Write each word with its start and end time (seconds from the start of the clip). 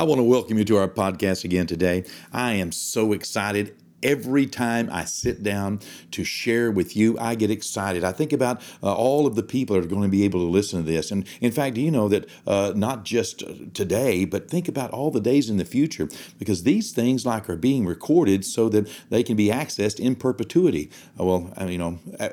I 0.00 0.04
want 0.04 0.18
to 0.18 0.24
welcome 0.24 0.56
you 0.56 0.64
to 0.64 0.78
our 0.78 0.88
podcast 0.88 1.44
again 1.44 1.66
today. 1.66 2.04
I 2.32 2.52
am 2.52 2.72
so 2.72 3.12
excited. 3.12 3.76
Every 4.02 4.46
time 4.46 4.88
I 4.90 5.04
sit 5.04 5.42
down 5.42 5.80
to 6.12 6.24
share 6.24 6.70
with 6.70 6.96
you, 6.96 7.18
I 7.18 7.34
get 7.34 7.50
excited. 7.50 8.02
I 8.02 8.12
think 8.12 8.32
about 8.32 8.62
uh, 8.82 8.94
all 8.94 9.26
of 9.26 9.34
the 9.34 9.42
people 9.42 9.76
that 9.76 9.84
are 9.84 9.88
going 9.88 10.04
to 10.04 10.08
be 10.08 10.24
able 10.24 10.40
to 10.40 10.46
listen 10.46 10.82
to 10.82 10.90
this. 10.90 11.10
And 11.10 11.28
in 11.42 11.52
fact, 11.52 11.76
you 11.76 11.90
know 11.90 12.08
that 12.08 12.24
uh, 12.46 12.72
not 12.74 13.04
just 13.04 13.42
today, 13.74 14.24
but 14.24 14.48
think 14.48 14.68
about 14.68 14.90
all 14.92 15.10
the 15.10 15.20
days 15.20 15.50
in 15.50 15.58
the 15.58 15.66
future, 15.66 16.08
because 16.38 16.62
these 16.62 16.92
things 16.92 17.26
like 17.26 17.50
are 17.50 17.56
being 17.56 17.84
recorded 17.84 18.46
so 18.46 18.70
that 18.70 18.88
they 19.10 19.22
can 19.22 19.36
be 19.36 19.48
accessed 19.48 20.00
in 20.00 20.16
perpetuity. 20.16 20.90
Uh, 21.20 21.24
well, 21.24 21.52
you 21.68 21.76
know 21.76 21.98
uh, 22.18 22.30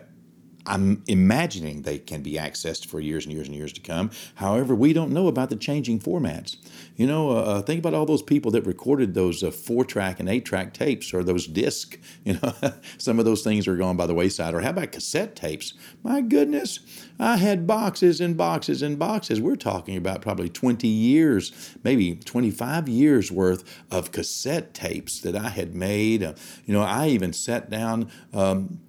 I'm 0.68 1.04
imagining 1.08 1.82
they 1.82 1.98
can 1.98 2.22
be 2.22 2.34
accessed 2.34 2.86
for 2.88 3.00
years 3.00 3.26
and 3.26 3.34
years 3.34 3.48
and 3.48 3.56
years 3.56 3.72
to 3.74 3.82
come. 3.82 4.12
However, 4.36 4.76
we 4.76 4.92
don't 4.94 5.12
know 5.12 5.28
about 5.28 5.50
the 5.50 5.56
changing 5.56 6.00
formats. 6.00 6.58
You 6.96 7.08
know, 7.08 7.32
uh, 7.32 7.42
uh 7.42 7.62
think 7.62 7.80
about 7.80 7.94
all 7.94 8.06
those 8.06 8.22
people 8.22 8.52
that 8.52 8.66
recorded 8.66 9.14
those 9.14 9.44
uh, 9.44 9.52
four 9.52 9.86
track 9.86 10.20
and 10.20 10.28
eight 10.28 10.46
track 10.46 10.74
tapes 10.74 11.14
or 11.14 11.24
those 11.24 11.48
disc. 11.48 11.98
You 12.28 12.38
know, 12.44 12.54
some 12.98 13.20
of 13.20 13.26
those 13.26 13.42
things 13.42 13.70
are 13.70 13.78
gone 13.78 13.96
by 13.96 14.06
the 14.06 14.14
wayside. 14.14 14.54
Or 14.54 14.60
how 14.60 14.72
about 14.72 14.92
cassette 14.92 15.34
tapes? 15.34 15.74
My 16.04 16.20
goodness, 16.20 16.80
I 17.18 17.38
had 17.38 17.66
boxes 17.66 18.20
and 18.20 18.36
boxes 18.36 18.82
and 18.82 19.00
boxes. 19.00 19.40
We're 19.40 19.56
talking 19.56 19.96
about 19.96 20.22
probably 20.22 20.50
20 20.50 20.90
years, 20.90 21.78
maybe 21.86 22.16
25 22.16 22.90
years 22.90 23.32
worth 23.32 23.64
of 23.90 24.12
cassette 24.12 24.74
tapes 24.74 25.22
that 25.22 25.38
I 25.38 25.50
had 25.50 25.74
made. 25.74 26.22
Uh, 26.22 26.34
you 26.66 26.74
know, 26.74 26.82
I 26.82 27.08
even 27.08 27.32
sat 27.32 27.70
down. 27.70 28.12
Um, 28.34 28.82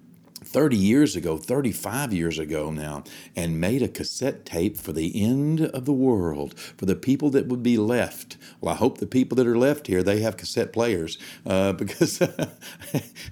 30 0.49 0.77
years 0.77 1.15
ago, 1.15 1.37
35 1.37 2.11
years 2.11 2.39
ago 2.39 2.71
now, 2.71 3.03
and 3.35 3.61
made 3.61 3.83
a 3.83 3.87
cassette 3.87 4.45
tape 4.45 4.77
for 4.77 4.91
the 4.91 5.23
end 5.23 5.61
of 5.61 5.85
the 5.85 5.93
world, 5.93 6.59
for 6.59 6.87
the 6.87 6.95
people 6.95 7.29
that 7.29 7.45
would 7.45 7.61
be 7.61 7.77
left. 7.77 8.35
Well, 8.59 8.73
I 8.73 8.77
hope 8.77 8.97
the 8.97 9.05
people 9.05 9.35
that 9.35 9.45
are 9.45 9.57
left 9.57 9.85
here, 9.85 10.01
they 10.01 10.21
have 10.21 10.37
cassette 10.37 10.73
players 10.73 11.19
uh, 11.45 11.73
because 11.83 12.17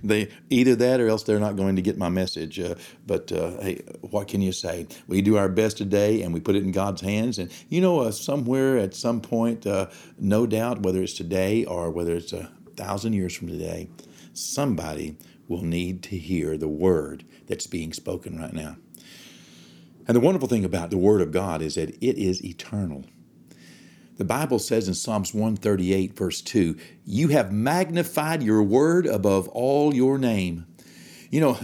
they 0.03 0.29
either 0.51 0.75
that 0.75 0.99
or 0.99 1.07
else 1.07 1.23
they're 1.23 1.39
not 1.39 1.55
going 1.55 1.75
to 1.75 1.81
get 1.81 1.97
my 1.97 2.09
message. 2.09 2.59
Uh, 2.59 2.75
but 3.07 3.31
uh, 3.31 3.59
hey, 3.61 3.81
what 4.01 4.27
can 4.27 4.41
you 4.41 4.51
say? 4.51 4.85
We 5.07 5.23
do 5.23 5.37
our 5.37 5.49
best 5.49 5.77
today 5.77 6.21
and 6.21 6.35
we 6.35 6.39
put 6.39 6.55
it 6.55 6.63
in 6.63 6.71
God's 6.71 7.01
hands. 7.01 7.39
And 7.39 7.51
you 7.67 7.81
know, 7.81 8.01
uh, 8.01 8.11
somewhere 8.11 8.77
at 8.77 8.93
some 8.93 9.21
point, 9.21 9.65
uh, 9.65 9.87
no 10.19 10.45
doubt, 10.45 10.83
whether 10.83 11.01
it's 11.01 11.13
today 11.13 11.65
or 11.65 11.89
whether 11.89 12.13
it's 12.15 12.33
a 12.33 12.51
thousand 12.75 13.13
years 13.13 13.35
from 13.35 13.47
today, 13.47 13.89
somebody 14.33 15.17
will 15.47 15.63
need 15.63 16.03
to 16.03 16.17
hear 16.17 16.57
the 16.57 16.67
word 16.67 17.23
that's 17.47 17.67
being 17.67 17.93
spoken 17.93 18.39
right 18.39 18.53
now. 18.53 18.77
And 20.07 20.15
the 20.15 20.21
wonderful 20.21 20.47
thing 20.47 20.65
about 20.65 20.89
the 20.89 20.97
word 20.97 21.21
of 21.21 21.31
God 21.31 21.61
is 21.61 21.75
that 21.75 21.89
it 21.89 22.17
is 22.17 22.43
eternal. 22.43 23.05
The 24.17 24.25
Bible 24.25 24.57
says 24.57 24.87
in 24.87 24.93
Psalms 24.93 25.33
138, 25.33 26.17
verse 26.17 26.41
2, 26.41 26.75
You 27.05 27.27
have 27.29 27.51
magnified 27.51 28.41
your 28.41 28.63
word 28.63 29.05
above 29.05 29.47
all 29.49 29.93
your 29.93 30.17
name. 30.17 30.65
You 31.29 31.41
know, 31.41 31.59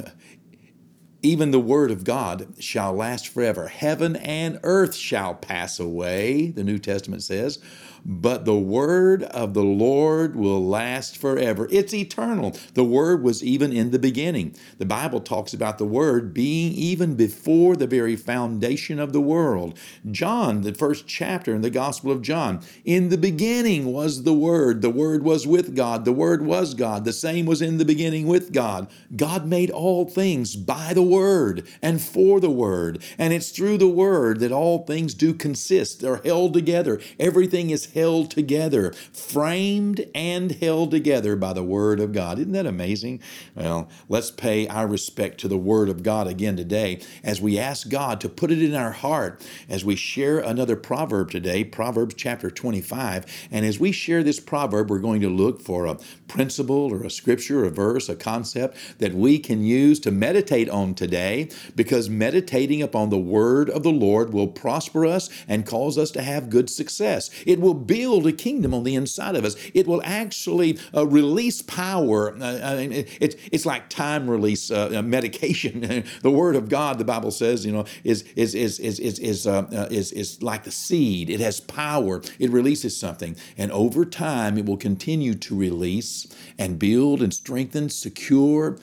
even 1.23 1.51
the 1.51 1.59
word 1.59 1.89
of 1.89 2.03
God 2.03 2.53
shall 2.59 2.93
last 2.93 3.29
forever. 3.29 3.69
Heaven 3.69 4.17
and 4.17 4.59
earth 4.63 4.93
shall 4.93 5.33
pass 5.33 5.79
away, 5.79 6.51
the 6.51 6.65
New 6.65 6.77
Testament 6.77 7.23
says, 7.23 7.59
but 8.05 8.45
the 8.45 8.57
word 8.57 9.23
of 9.23 9.53
the 9.53 9.63
Lord 9.63 10.35
will 10.35 10.65
last 10.65 11.17
forever. 11.17 11.67
It's 11.71 11.93
eternal. 11.93 12.55
The 12.73 12.83
word 12.83 13.23
was 13.23 13.43
even 13.43 13.71
in 13.71 13.91
the 13.91 13.99
beginning. 13.99 14.55
The 14.77 14.85
Bible 14.85 15.21
talks 15.21 15.53
about 15.53 15.77
the 15.77 15.85
word 15.85 16.33
being 16.33 16.73
even 16.73 17.15
before 17.15 17.75
the 17.75 17.87
very 17.87 18.15
foundation 18.15 18.99
of 18.99 19.13
the 19.13 19.21
world. 19.21 19.77
John, 20.11 20.61
the 20.61 20.73
first 20.73 21.07
chapter 21.07 21.55
in 21.55 21.61
the 21.61 21.69
Gospel 21.69 22.11
of 22.11 22.21
John, 22.21 22.61
in 22.83 23.09
the 23.09 23.17
beginning 23.17 23.93
was 23.93 24.23
the 24.23 24.33
word. 24.33 24.81
The 24.81 24.89
word 24.89 25.23
was 25.23 25.47
with 25.47 25.75
God. 25.75 26.05
The 26.05 26.11
word 26.11 26.45
was 26.45 26.73
God. 26.73 27.05
The 27.05 27.13
same 27.13 27.45
was 27.45 27.61
in 27.61 27.77
the 27.77 27.85
beginning 27.85 28.27
with 28.27 28.51
God. 28.51 28.89
God 29.15 29.45
made 29.45 29.71
all 29.71 30.05
things 30.05 30.55
by 30.55 30.93
the 30.93 31.03
word 31.03 31.67
and 31.81 32.01
for 32.01 32.39
the 32.39 32.49
word. 32.49 33.01
And 33.17 33.33
it's 33.33 33.51
through 33.51 33.77
the 33.77 33.87
word 33.87 34.39
that 34.41 34.51
all 34.51 34.85
things 34.85 35.13
do 35.13 35.33
consist. 35.33 36.01
They're 36.01 36.21
held 36.23 36.53
together. 36.53 36.99
Everything 37.19 37.69
is 37.69 37.92
held 37.93 38.31
together, 38.31 38.93
framed 39.11 40.05
and 40.13 40.51
held 40.53 40.91
together 40.91 41.35
by 41.35 41.53
the 41.53 41.63
Word 41.63 41.99
of 41.99 42.11
God. 42.11 42.39
Isn't 42.39 42.51
that 42.53 42.65
amazing? 42.65 43.21
Well, 43.55 43.89
let's 44.09 44.31
pay 44.31 44.67
our 44.67 44.87
respect 44.87 45.39
to 45.41 45.47
the 45.47 45.57
Word 45.57 45.89
of 45.89 46.03
God 46.03 46.27
again 46.27 46.57
today 46.57 47.01
as 47.23 47.41
we 47.41 47.59
ask 47.59 47.89
God 47.89 48.19
to 48.21 48.29
put 48.29 48.51
it 48.51 48.61
in 48.61 48.75
our 48.75 48.91
heart 48.91 49.41
as 49.69 49.85
we 49.85 49.95
share 49.95 50.39
another 50.39 50.75
proverb 50.75 51.31
today, 51.31 51.63
Proverbs 51.63 52.15
chapter 52.15 52.49
25. 52.49 53.25
And 53.51 53.65
as 53.65 53.79
we 53.79 53.91
share 53.91 54.23
this 54.23 54.39
proverb, 54.39 54.89
we're 54.89 54.99
going 54.99 55.21
to 55.21 55.29
look 55.29 55.61
for 55.61 55.85
a 55.85 55.97
principle 56.27 56.91
or 56.91 57.03
a 57.03 57.09
scripture, 57.09 57.65
a 57.65 57.69
verse, 57.69 58.09
a 58.09 58.15
concept 58.15 58.77
that 58.99 59.13
we 59.13 59.39
can 59.39 59.63
use 59.63 59.99
to 60.01 60.11
meditate 60.11 60.69
on 60.69 60.95
today 60.95 61.49
because 61.75 62.09
meditating 62.09 62.81
upon 62.81 63.09
the 63.09 63.17
Word 63.17 63.69
of 63.69 63.83
the 63.83 63.91
Lord 63.91 64.33
will 64.33 64.47
prosper 64.47 65.05
us 65.05 65.29
and 65.47 65.65
cause 65.65 65.97
us 65.97 66.11
to 66.11 66.21
have 66.21 66.49
good 66.49 66.69
success. 66.69 67.29
It 67.45 67.59
will 67.59 67.73
build 67.85 68.27
a 68.27 68.31
kingdom 68.31 68.73
on 68.73 68.83
the 68.83 68.95
inside 68.95 69.35
of 69.35 69.45
us. 69.45 69.55
It 69.73 69.87
will 69.87 70.01
actually 70.03 70.79
uh, 70.93 71.07
release 71.07 71.61
power. 71.61 72.35
Uh, 72.35 72.43
uh 72.43 72.77
it's, 72.79 73.35
it's 73.51 73.65
like 73.65 73.89
time 73.89 74.29
release 74.29 74.71
uh, 74.71 74.91
uh 74.95 75.01
medication. 75.01 76.03
the 76.21 76.31
Word 76.31 76.55
of 76.55 76.69
God, 76.69 76.97
the 76.97 77.05
Bible 77.05 77.31
says, 77.31 77.65
you 77.65 77.71
know, 77.71 77.85
is 78.03 78.23
is 78.35 78.55
is 78.55 78.79
is 78.79 78.99
is 78.99 79.19
is, 79.19 79.47
uh, 79.47 79.87
is 79.91 80.11
is 80.11 80.41
like 80.41 80.63
the 80.63 80.71
seed. 80.71 81.29
It 81.29 81.39
has 81.39 81.59
power. 81.59 82.21
It 82.39 82.51
releases 82.51 82.95
something, 82.97 83.35
and 83.57 83.71
over 83.71 84.05
time, 84.05 84.57
it 84.57 84.65
will 84.65 84.77
continue 84.77 85.33
to 85.35 85.55
release 85.55 86.27
and 86.57 86.79
build 86.79 87.21
and 87.21 87.33
strengthen, 87.33 87.89
secure. 87.89 88.77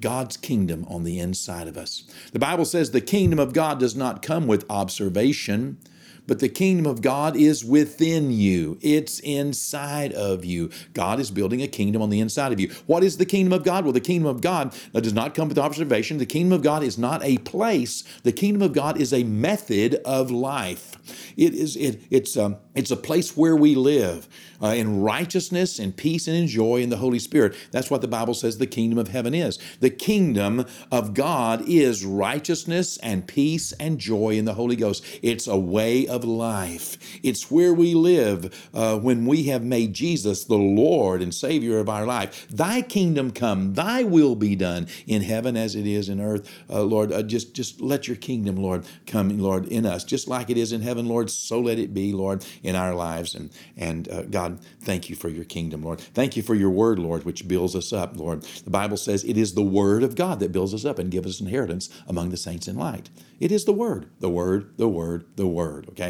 God's 0.00 0.36
kingdom 0.36 0.86
on 0.88 1.04
the 1.04 1.18
inside 1.18 1.66
of 1.66 1.76
us. 1.76 2.04
The 2.32 2.38
Bible 2.38 2.64
says 2.64 2.90
the 2.90 3.00
kingdom 3.00 3.38
of 3.38 3.52
God 3.52 3.80
does 3.80 3.96
not 3.96 4.22
come 4.22 4.46
with 4.46 4.64
observation, 4.70 5.78
but 6.28 6.38
the 6.38 6.48
kingdom 6.48 6.86
of 6.86 7.00
God 7.00 7.36
is 7.36 7.64
within 7.64 8.30
you. 8.30 8.78
It's 8.82 9.18
inside 9.18 10.12
of 10.12 10.44
you. 10.44 10.70
God 10.92 11.18
is 11.18 11.30
building 11.30 11.62
a 11.62 11.66
kingdom 11.66 12.02
on 12.02 12.10
the 12.10 12.20
inside 12.20 12.52
of 12.52 12.60
you. 12.60 12.68
What 12.86 13.02
is 13.02 13.16
the 13.16 13.26
kingdom 13.26 13.52
of 13.52 13.64
God? 13.64 13.84
Well, 13.84 13.94
the 13.94 14.00
kingdom 14.00 14.26
of 14.26 14.42
God 14.42 14.74
does 14.92 15.14
not 15.14 15.34
come 15.34 15.48
with 15.48 15.58
observation. 15.58 16.18
The 16.18 16.26
kingdom 16.26 16.52
of 16.52 16.62
God 16.62 16.82
is 16.82 16.98
not 16.98 17.24
a 17.24 17.38
place. 17.38 18.04
The 18.22 18.32
kingdom 18.32 18.62
of 18.62 18.74
God 18.74 19.00
is 19.00 19.12
a 19.12 19.24
method 19.24 19.96
of 20.04 20.30
life. 20.30 20.96
It 21.36 21.54
is 21.54 21.76
it, 21.76 22.02
it's 22.10 22.36
um, 22.36 22.56
it's 22.74 22.90
a 22.90 22.96
place 22.96 23.36
where 23.36 23.56
we 23.56 23.74
live 23.74 24.28
uh, 24.62 24.68
in 24.68 25.00
righteousness 25.00 25.78
and 25.78 25.96
peace 25.96 26.26
and 26.28 26.36
in 26.36 26.46
joy 26.46 26.82
in 26.82 26.90
the 26.90 26.96
Holy 26.96 27.18
Spirit. 27.18 27.54
That's 27.70 27.90
what 27.90 28.00
the 28.00 28.08
Bible 28.08 28.34
says 28.34 28.58
the 28.58 28.66
kingdom 28.66 28.98
of 28.98 29.08
heaven 29.08 29.34
is. 29.34 29.58
The 29.80 29.90
kingdom 29.90 30.66
of 30.90 31.14
God 31.14 31.62
is 31.66 32.04
righteousness 32.04 32.98
and 32.98 33.26
peace 33.26 33.72
and 33.72 33.98
joy 33.98 34.30
in 34.30 34.44
the 34.44 34.54
Holy 34.54 34.76
Ghost. 34.76 35.04
It's 35.22 35.46
a 35.46 35.56
way 35.56 36.06
of 36.06 36.17
life. 36.24 36.98
It's 37.22 37.50
where 37.50 37.74
we 37.74 37.94
live 37.94 38.68
uh, 38.74 38.98
when 38.98 39.26
we 39.26 39.44
have 39.44 39.62
made 39.62 39.94
Jesus 39.94 40.44
the 40.44 40.56
Lord 40.56 41.22
and 41.22 41.34
Savior 41.34 41.78
of 41.78 41.88
our 41.88 42.06
life. 42.06 42.46
Thy 42.48 42.82
kingdom 42.82 43.30
come, 43.30 43.74
thy 43.74 44.02
will 44.02 44.34
be 44.34 44.56
done 44.56 44.88
in 45.06 45.22
heaven 45.22 45.56
as 45.56 45.74
it 45.74 45.86
is 45.86 46.08
in 46.08 46.20
earth. 46.20 46.50
Uh, 46.70 46.82
Lord, 46.82 47.12
uh, 47.12 47.22
just, 47.22 47.54
just 47.54 47.80
let 47.80 48.08
your 48.08 48.16
kingdom, 48.16 48.56
Lord, 48.56 48.84
come, 49.06 49.38
Lord, 49.38 49.66
in 49.66 49.86
us, 49.86 50.04
just 50.04 50.28
like 50.28 50.50
it 50.50 50.56
is 50.56 50.72
in 50.72 50.82
heaven, 50.82 51.06
Lord. 51.06 51.30
So 51.30 51.60
let 51.60 51.78
it 51.78 51.94
be, 51.94 52.12
Lord, 52.12 52.44
in 52.62 52.76
our 52.76 52.94
lives. 52.94 53.34
And, 53.34 53.50
and 53.76 54.08
uh, 54.08 54.22
God, 54.22 54.60
thank 54.80 55.08
you 55.08 55.16
for 55.16 55.28
your 55.28 55.44
kingdom, 55.44 55.82
Lord. 55.82 56.00
Thank 56.00 56.36
you 56.36 56.42
for 56.42 56.54
your 56.54 56.70
word, 56.70 56.98
Lord, 56.98 57.24
which 57.24 57.48
builds 57.48 57.74
us 57.76 57.92
up, 57.92 58.16
Lord. 58.16 58.42
The 58.42 58.70
Bible 58.70 58.96
says 58.96 59.24
it 59.24 59.36
is 59.36 59.54
the 59.54 59.62
word 59.62 60.02
of 60.02 60.14
God 60.14 60.40
that 60.40 60.52
builds 60.52 60.74
us 60.74 60.84
up 60.84 60.98
and 60.98 61.10
gives 61.10 61.26
us 61.26 61.40
inheritance 61.40 61.88
among 62.06 62.30
the 62.30 62.36
saints 62.36 62.68
in 62.68 62.76
light. 62.76 63.10
It 63.40 63.52
is 63.52 63.64
the 63.64 63.72
word, 63.72 64.08
the 64.20 64.30
word, 64.30 64.76
the 64.78 64.88
word, 64.88 65.24
the 65.36 65.46
word, 65.46 65.88
okay? 65.90 66.07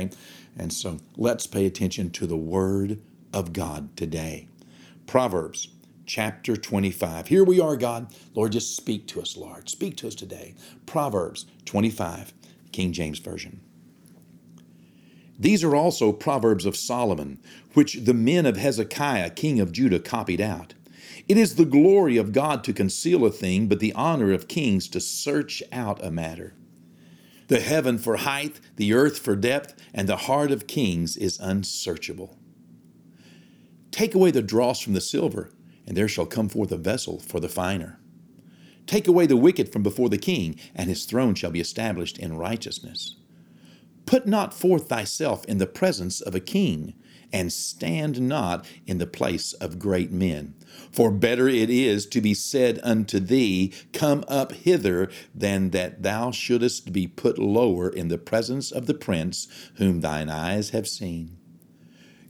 And 0.56 0.72
so 0.72 0.98
let's 1.16 1.46
pay 1.46 1.66
attention 1.66 2.10
to 2.10 2.26
the 2.26 2.36
word 2.36 3.00
of 3.32 3.52
God 3.52 3.96
today. 3.96 4.48
Proverbs 5.06 5.68
chapter 6.06 6.56
25. 6.56 7.28
Here 7.28 7.44
we 7.44 7.60
are, 7.60 7.76
God. 7.76 8.12
Lord, 8.34 8.52
just 8.52 8.76
speak 8.76 9.06
to 9.08 9.20
us, 9.20 9.36
Lord. 9.36 9.68
Speak 9.68 9.96
to 9.98 10.08
us 10.08 10.14
today. 10.14 10.54
Proverbs 10.86 11.46
25, 11.66 12.32
King 12.72 12.92
James 12.92 13.18
Version. 13.18 13.60
These 15.38 15.62
are 15.62 15.76
also 15.76 16.12
proverbs 16.12 16.66
of 16.66 16.76
Solomon, 16.76 17.38
which 17.74 17.94
the 17.94 18.14
men 18.14 18.44
of 18.44 18.56
Hezekiah, 18.56 19.30
king 19.30 19.60
of 19.60 19.70
Judah, 19.70 20.00
copied 20.00 20.40
out. 20.40 20.74
It 21.28 21.36
is 21.36 21.54
the 21.54 21.64
glory 21.64 22.16
of 22.16 22.32
God 22.32 22.64
to 22.64 22.72
conceal 22.72 23.24
a 23.24 23.30
thing, 23.30 23.68
but 23.68 23.78
the 23.78 23.92
honor 23.92 24.32
of 24.32 24.48
kings 24.48 24.88
to 24.88 25.00
search 25.00 25.62
out 25.70 26.02
a 26.04 26.10
matter. 26.10 26.54
The 27.48 27.60
heaven 27.60 27.98
for 27.98 28.16
height, 28.16 28.60
the 28.76 28.92
earth 28.92 29.18
for 29.18 29.34
depth, 29.34 29.74
and 29.92 30.08
the 30.08 30.16
heart 30.16 30.50
of 30.50 30.66
kings 30.66 31.16
is 31.16 31.40
unsearchable. 31.40 32.38
Take 33.90 34.14
away 34.14 34.30
the 34.30 34.42
dross 34.42 34.80
from 34.80 34.92
the 34.92 35.00
silver, 35.00 35.50
and 35.86 35.96
there 35.96 36.08
shall 36.08 36.26
come 36.26 36.50
forth 36.50 36.70
a 36.72 36.76
vessel 36.76 37.18
for 37.18 37.40
the 37.40 37.48
finer. 37.48 37.98
Take 38.86 39.08
away 39.08 39.26
the 39.26 39.36
wicked 39.36 39.72
from 39.72 39.82
before 39.82 40.10
the 40.10 40.18
king, 40.18 40.56
and 40.74 40.88
his 40.88 41.06
throne 41.06 41.34
shall 41.34 41.50
be 41.50 41.60
established 41.60 42.18
in 42.18 42.36
righteousness. 42.36 43.16
Put 44.04 44.26
not 44.26 44.54
forth 44.54 44.88
thyself 44.88 45.44
in 45.46 45.58
the 45.58 45.66
presence 45.66 46.20
of 46.20 46.34
a 46.34 46.40
king, 46.40 46.94
and 47.32 47.52
stand 47.52 48.20
not 48.20 48.64
in 48.86 48.98
the 48.98 49.06
place 49.06 49.52
of 49.54 49.78
great 49.78 50.10
men. 50.10 50.54
For 50.90 51.10
better 51.10 51.48
it 51.48 51.70
is 51.70 52.06
to 52.06 52.20
be 52.20 52.34
said 52.34 52.80
unto 52.82 53.18
thee, 53.18 53.72
Come 53.92 54.24
up 54.28 54.52
hither, 54.52 55.10
than 55.34 55.70
that 55.70 56.02
thou 56.02 56.30
shouldest 56.30 56.92
be 56.92 57.06
put 57.06 57.38
lower 57.38 57.88
in 57.88 58.08
the 58.08 58.18
presence 58.18 58.70
of 58.70 58.86
the 58.86 58.94
prince 58.94 59.48
whom 59.76 60.00
thine 60.00 60.28
eyes 60.28 60.70
have 60.70 60.88
seen. 60.88 61.36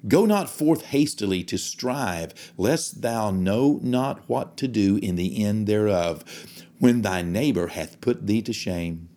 Go 0.06 0.26
not 0.26 0.48
forth 0.48 0.86
hastily 0.86 1.42
to 1.44 1.58
strive, 1.58 2.52
lest 2.56 3.02
thou 3.02 3.30
know 3.30 3.80
not 3.82 4.28
what 4.28 4.56
to 4.58 4.68
do 4.68 4.96
in 4.96 5.16
the 5.16 5.44
end 5.44 5.66
thereof, 5.66 6.24
when 6.78 7.02
thy 7.02 7.22
neighbor 7.22 7.68
hath 7.68 8.00
put 8.00 8.26
thee 8.26 8.42
to 8.42 8.52
shame. 8.52 9.08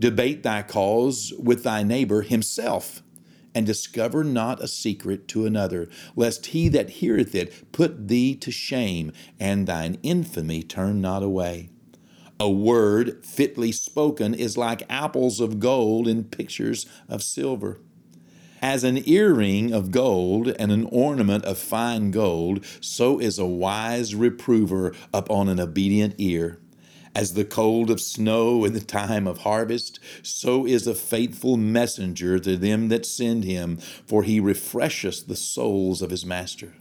Debate 0.00 0.42
thy 0.42 0.62
cause 0.62 1.32
with 1.38 1.62
thy 1.62 1.82
neighbor 1.82 2.22
himself 2.22 3.02
and 3.54 3.66
discover 3.66 4.24
not 4.24 4.62
a 4.62 4.68
secret 4.68 5.28
to 5.28 5.46
another, 5.46 5.88
lest 6.16 6.46
he 6.46 6.68
that 6.68 6.90
heareth 6.90 7.34
it 7.34 7.72
put 7.72 8.08
thee 8.08 8.34
to 8.36 8.50
shame, 8.50 9.12
and 9.38 9.66
thine 9.66 9.98
infamy 10.02 10.62
turn 10.62 11.00
not 11.00 11.22
away. 11.22 11.68
A 12.40 12.50
word 12.50 13.24
fitly 13.24 13.70
spoken 13.70 14.34
is 14.34 14.56
like 14.56 14.82
apples 14.88 15.38
of 15.38 15.60
gold 15.60 16.08
in 16.08 16.24
pictures 16.24 16.86
of 17.08 17.22
silver. 17.22 17.78
As 18.60 18.84
an 18.84 19.08
earring 19.08 19.72
of 19.72 19.90
gold 19.90 20.48
and 20.58 20.70
an 20.70 20.88
ornament 20.90 21.44
of 21.44 21.58
fine 21.58 22.12
gold, 22.12 22.64
so 22.80 23.18
is 23.18 23.38
a 23.38 23.46
wise 23.46 24.14
reprover 24.14 24.94
upon 25.12 25.48
an 25.48 25.58
obedient 25.58 26.14
ear. 26.18 26.61
As 27.14 27.34
the 27.34 27.44
cold 27.44 27.90
of 27.90 28.00
snow 28.00 28.64
in 28.64 28.72
the 28.72 28.80
time 28.80 29.26
of 29.26 29.38
harvest, 29.38 30.00
so 30.22 30.66
is 30.66 30.86
a 30.86 30.94
faithful 30.94 31.56
messenger 31.58 32.38
to 32.38 32.56
them 32.56 32.88
that 32.88 33.04
send 33.04 33.44
him, 33.44 33.76
for 34.06 34.22
he 34.22 34.40
refresheth 34.40 35.26
the 35.26 35.36
souls 35.36 36.00
of 36.00 36.10
his 36.10 36.24
master. 36.24 36.72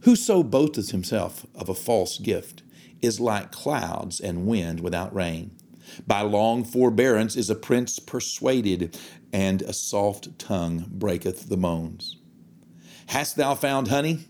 Whoso 0.00 0.42
boasteth 0.42 0.90
himself 0.90 1.46
of 1.54 1.68
a 1.68 1.74
false 1.74 2.18
gift 2.18 2.62
is 3.00 3.20
like 3.20 3.52
clouds 3.52 4.20
and 4.20 4.46
wind 4.46 4.80
without 4.80 5.14
rain. 5.14 5.52
By 6.06 6.22
long 6.22 6.64
forbearance 6.64 7.36
is 7.36 7.50
a 7.50 7.54
prince 7.54 7.98
persuaded, 7.98 8.98
and 9.32 9.62
a 9.62 9.72
soft 9.72 10.38
tongue 10.38 10.86
breaketh 10.88 11.48
the 11.48 11.56
moans. 11.56 12.16
Hast 13.06 13.36
thou 13.36 13.54
found 13.54 13.88
honey? 13.88 14.26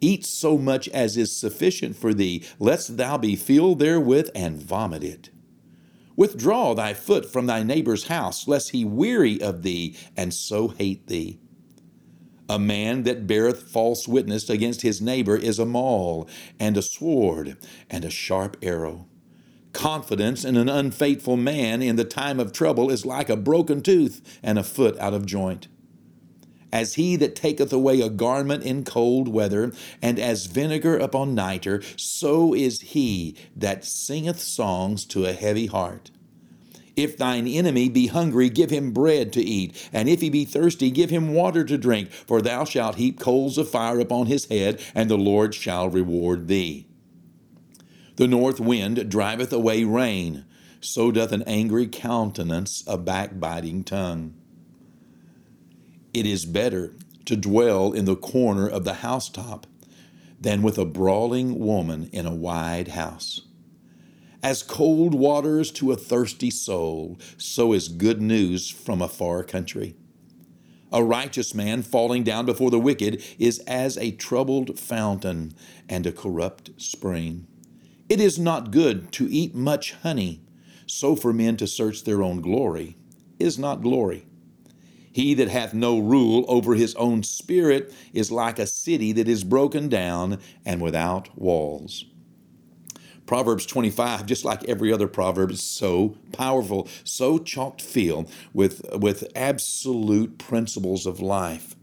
Eat 0.00 0.24
so 0.24 0.56
much 0.56 0.88
as 0.88 1.16
is 1.16 1.34
sufficient 1.34 1.96
for 1.96 2.14
thee, 2.14 2.44
lest 2.58 2.96
thou 2.96 3.18
be 3.18 3.34
filled 3.34 3.80
therewith 3.80 4.30
and 4.34 4.62
vomit 4.62 5.02
it. 5.02 5.30
Withdraw 6.16 6.74
thy 6.74 6.94
foot 6.94 7.30
from 7.30 7.46
thy 7.46 7.62
neighbor's 7.62 8.08
house, 8.08 8.48
lest 8.48 8.70
he 8.70 8.84
weary 8.84 9.40
of 9.40 9.62
thee 9.62 9.96
and 10.16 10.32
so 10.34 10.68
hate 10.68 11.06
thee. 11.06 11.38
A 12.48 12.58
man 12.58 13.02
that 13.02 13.26
beareth 13.26 13.62
false 13.62 14.08
witness 14.08 14.48
against 14.48 14.82
his 14.82 15.02
neighbor 15.02 15.36
is 15.36 15.58
a 15.58 15.66
maul, 15.66 16.28
and 16.58 16.76
a 16.76 16.82
sword, 16.82 17.56
and 17.90 18.04
a 18.04 18.10
sharp 18.10 18.56
arrow. 18.62 19.06
Confidence 19.72 20.44
in 20.44 20.56
an 20.56 20.68
unfaithful 20.68 21.36
man 21.36 21.82
in 21.82 21.96
the 21.96 22.04
time 22.04 22.40
of 22.40 22.52
trouble 22.52 22.90
is 22.90 23.04
like 23.04 23.28
a 23.28 23.36
broken 23.36 23.82
tooth 23.82 24.38
and 24.42 24.58
a 24.58 24.64
foot 24.64 24.98
out 24.98 25.12
of 25.12 25.26
joint 25.26 25.68
as 26.72 26.94
he 26.94 27.16
that 27.16 27.36
taketh 27.36 27.72
away 27.72 28.00
a 28.00 28.10
garment 28.10 28.62
in 28.62 28.84
cold 28.84 29.28
weather, 29.28 29.72
and 30.02 30.18
as 30.18 30.46
vinegar 30.46 30.96
upon 30.96 31.34
nitre, 31.34 31.82
so 31.96 32.54
is 32.54 32.80
he 32.80 33.34
that 33.56 33.84
singeth 33.84 34.40
songs 34.40 35.04
to 35.06 35.24
a 35.24 35.32
heavy 35.32 35.66
heart. 35.66 36.10
If 36.96 37.16
thine 37.16 37.46
enemy 37.46 37.88
be 37.88 38.08
hungry, 38.08 38.48
give 38.48 38.70
him 38.70 38.90
bread 38.90 39.32
to 39.34 39.40
eat, 39.40 39.88
and 39.92 40.08
if 40.08 40.20
he 40.20 40.30
be 40.30 40.44
thirsty, 40.44 40.90
give 40.90 41.10
him 41.10 41.32
water 41.32 41.62
to 41.64 41.78
drink, 41.78 42.10
for 42.10 42.42
thou 42.42 42.64
shalt 42.64 42.96
heap 42.96 43.20
coals 43.20 43.56
of 43.56 43.70
fire 43.70 44.00
upon 44.00 44.26
his 44.26 44.46
head, 44.46 44.80
and 44.96 45.08
the 45.08 45.16
Lord 45.16 45.54
shall 45.54 45.88
reward 45.88 46.48
thee. 46.48 46.86
The 48.16 48.26
north 48.26 48.58
wind 48.58 49.08
driveth 49.08 49.52
away 49.52 49.84
rain, 49.84 50.44
so 50.80 51.12
doth 51.12 51.30
an 51.30 51.44
angry 51.44 51.86
countenance 51.86 52.82
a 52.84 52.98
backbiting 52.98 53.84
tongue. 53.84 54.34
It 56.18 56.26
is 56.26 56.46
better 56.46 56.96
to 57.26 57.36
dwell 57.36 57.92
in 57.92 58.04
the 58.04 58.16
corner 58.16 58.66
of 58.68 58.82
the 58.82 58.94
housetop 59.06 59.68
than 60.40 60.62
with 60.62 60.76
a 60.76 60.84
brawling 60.84 61.60
woman 61.60 62.10
in 62.12 62.26
a 62.26 62.34
wide 62.34 62.88
house. 62.88 63.42
As 64.42 64.64
cold 64.64 65.14
waters 65.14 65.70
to 65.70 65.92
a 65.92 65.96
thirsty 65.96 66.50
soul, 66.50 67.20
so 67.36 67.72
is 67.72 67.86
good 67.86 68.20
news 68.20 68.68
from 68.68 69.00
a 69.00 69.06
far 69.06 69.44
country. 69.44 69.94
A 70.90 71.04
righteous 71.04 71.54
man 71.54 71.82
falling 71.82 72.24
down 72.24 72.46
before 72.46 72.72
the 72.72 72.80
wicked 72.80 73.22
is 73.38 73.60
as 73.60 73.96
a 73.96 74.10
troubled 74.10 74.76
fountain 74.76 75.54
and 75.88 76.04
a 76.04 76.10
corrupt 76.10 76.70
spring. 76.78 77.46
It 78.08 78.20
is 78.20 78.40
not 78.40 78.72
good 78.72 79.12
to 79.12 79.30
eat 79.30 79.54
much 79.54 79.92
honey, 79.92 80.42
so 80.84 81.14
for 81.14 81.32
men 81.32 81.56
to 81.58 81.68
search 81.68 82.02
their 82.02 82.24
own 82.24 82.40
glory 82.40 82.96
is 83.38 83.56
not 83.56 83.82
glory. 83.82 84.24
He 85.12 85.34
that 85.34 85.48
hath 85.48 85.74
no 85.74 85.98
rule 85.98 86.44
over 86.48 86.74
his 86.74 86.94
own 86.94 87.22
spirit 87.22 87.92
is 88.12 88.30
like 88.30 88.58
a 88.58 88.66
city 88.66 89.12
that 89.12 89.28
is 89.28 89.44
broken 89.44 89.88
down 89.88 90.38
and 90.64 90.80
without 90.80 91.36
walls. 91.38 92.04
Proverbs 93.26 93.66
25, 93.66 94.24
just 94.24 94.44
like 94.44 94.64
every 94.64 94.90
other 94.90 95.06
proverb, 95.06 95.50
is 95.50 95.62
so 95.62 96.16
powerful, 96.32 96.88
so 97.04 97.38
chocked 97.38 97.82
filled 97.82 98.30
with, 98.54 98.80
with 98.94 99.30
absolute 99.36 100.38
principles 100.38 101.04
of 101.04 101.20
life 101.20 101.76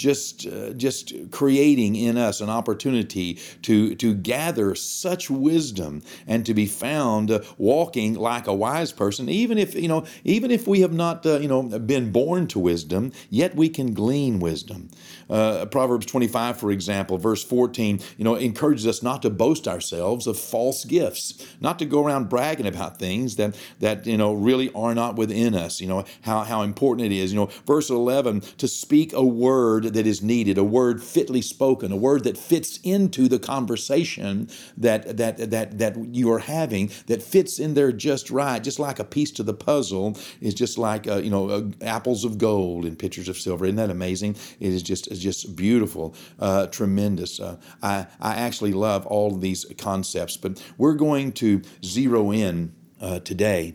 just 0.00 0.46
uh, 0.46 0.70
just 0.72 1.12
creating 1.30 1.94
in 1.94 2.16
us 2.16 2.40
an 2.40 2.50
opportunity 2.50 3.38
to 3.62 3.94
to 3.96 4.14
gather 4.14 4.74
such 4.74 5.30
wisdom 5.30 6.02
and 6.26 6.46
to 6.46 6.54
be 6.54 6.66
found 6.66 7.30
uh, 7.30 7.40
walking 7.58 8.14
like 8.14 8.46
a 8.46 8.54
wise 8.54 8.92
person. 8.92 9.28
Even 9.28 9.58
if 9.58 9.74
you 9.74 9.88
know 9.88 10.04
even 10.24 10.50
if 10.50 10.66
we 10.66 10.80
have 10.80 10.92
not 10.92 11.24
uh, 11.26 11.38
you 11.38 11.48
know 11.48 11.62
been 11.78 12.10
born 12.10 12.46
to 12.48 12.58
wisdom 12.58 13.12
yet 13.28 13.54
we 13.54 13.68
can 13.68 13.94
glean 13.94 14.40
wisdom. 14.40 14.88
Uh, 15.28 15.64
proverbs 15.66 16.06
25 16.06 16.58
for 16.58 16.72
example 16.72 17.16
verse 17.16 17.44
14 17.44 18.00
you 18.18 18.24
know 18.24 18.34
encourages 18.34 18.84
us 18.84 19.00
not 19.00 19.22
to 19.22 19.30
boast 19.30 19.68
ourselves 19.68 20.26
of 20.26 20.36
false 20.36 20.84
gifts 20.84 21.46
not 21.60 21.78
to 21.78 21.84
go 21.84 22.04
around 22.04 22.28
bragging 22.28 22.66
about 22.66 22.98
things 22.98 23.36
that 23.36 23.54
that 23.78 24.06
you 24.06 24.16
know 24.16 24.32
really 24.32 24.72
are 24.74 24.92
not 24.92 25.14
within 25.14 25.54
us 25.54 25.80
you 25.80 25.86
know 25.86 26.04
how 26.22 26.40
how 26.42 26.62
important 26.62 27.06
it 27.06 27.16
is. 27.16 27.32
You 27.32 27.40
know 27.40 27.50
verse 27.66 27.90
11 27.90 28.40
to 28.58 28.68
speak 28.68 29.12
a 29.12 29.24
word 29.24 29.84
that 29.94 30.06
is 30.06 30.22
needed, 30.22 30.58
a 30.58 30.64
word 30.64 31.02
fitly 31.02 31.42
spoken, 31.42 31.92
a 31.92 31.96
word 31.96 32.24
that 32.24 32.38
fits 32.38 32.78
into 32.82 33.28
the 33.28 33.38
conversation 33.38 34.48
that 34.76 35.16
that 35.16 35.50
that 35.50 35.78
that 35.78 36.14
you 36.14 36.30
are 36.32 36.38
having, 36.38 36.90
that 37.06 37.22
fits 37.22 37.58
in 37.58 37.74
there 37.74 37.92
just 37.92 38.30
right, 38.30 38.62
just 38.62 38.78
like 38.78 38.98
a 38.98 39.04
piece 39.04 39.30
to 39.32 39.42
the 39.42 39.54
puzzle 39.54 40.16
is 40.40 40.54
just 40.54 40.78
like 40.78 41.06
uh, 41.06 41.16
you 41.16 41.30
know 41.30 41.48
uh, 41.50 41.62
apples 41.82 42.24
of 42.24 42.38
gold 42.38 42.84
and 42.84 42.98
pictures 42.98 43.28
of 43.28 43.36
silver. 43.36 43.64
Isn't 43.64 43.76
that 43.76 43.90
amazing? 43.90 44.36
It 44.58 44.72
is 44.72 44.82
just 44.82 45.06
it's 45.08 45.20
just 45.20 45.56
beautiful, 45.56 46.14
uh, 46.38 46.66
tremendous. 46.68 47.40
Uh, 47.40 47.56
I 47.82 48.06
I 48.20 48.36
actually 48.36 48.72
love 48.72 49.06
all 49.06 49.34
of 49.34 49.40
these 49.40 49.66
concepts, 49.78 50.36
but 50.36 50.62
we're 50.78 50.94
going 50.94 51.32
to 51.32 51.62
zero 51.84 52.32
in 52.32 52.74
uh, 53.00 53.20
today 53.20 53.74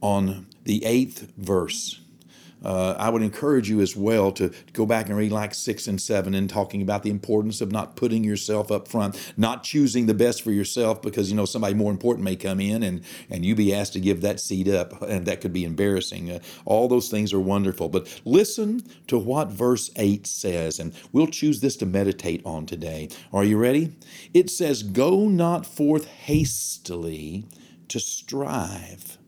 on 0.00 0.46
the 0.64 0.84
eighth 0.84 1.32
verse 1.36 2.01
uh, 2.64 2.94
I 2.98 3.10
would 3.10 3.22
encourage 3.22 3.68
you 3.68 3.80
as 3.80 3.96
well 3.96 4.32
to 4.32 4.52
go 4.72 4.86
back 4.86 5.08
and 5.08 5.16
read 5.16 5.32
like 5.32 5.54
six 5.54 5.86
and 5.86 6.00
seven 6.00 6.34
and 6.34 6.48
talking 6.48 6.82
about 6.82 7.02
the 7.02 7.10
importance 7.10 7.60
of 7.60 7.72
not 7.72 7.96
putting 7.96 8.24
yourself 8.24 8.70
up 8.70 8.88
front, 8.88 9.16
not 9.36 9.62
choosing 9.62 10.06
the 10.06 10.14
best 10.14 10.42
for 10.42 10.50
yourself 10.50 11.02
because 11.02 11.30
you 11.30 11.36
know 11.36 11.44
somebody 11.44 11.74
more 11.74 11.90
important 11.90 12.24
may 12.24 12.36
come 12.36 12.60
in 12.60 12.82
and 12.82 13.02
and 13.30 13.44
you 13.44 13.54
be 13.54 13.74
asked 13.74 13.92
to 13.94 14.00
give 14.00 14.20
that 14.20 14.40
seat 14.40 14.68
up, 14.68 15.00
and 15.02 15.26
that 15.26 15.40
could 15.40 15.52
be 15.52 15.64
embarrassing. 15.64 16.30
Uh, 16.30 16.38
all 16.64 16.88
those 16.88 17.08
things 17.08 17.32
are 17.32 17.40
wonderful, 17.40 17.88
but 17.88 18.20
listen 18.24 18.82
to 19.06 19.18
what 19.18 19.48
verse 19.48 19.90
eight 19.96 20.26
says, 20.26 20.78
and 20.78 20.94
we'll 21.12 21.26
choose 21.26 21.60
this 21.60 21.76
to 21.76 21.86
meditate 21.86 22.42
on 22.44 22.66
today. 22.66 23.08
Are 23.32 23.44
you 23.44 23.58
ready? 23.58 23.94
It 24.34 24.50
says, 24.50 24.82
"Go 24.82 25.28
not 25.28 25.66
forth 25.66 26.06
hastily 26.06 27.46
to 27.88 28.00
strive." 28.00 29.18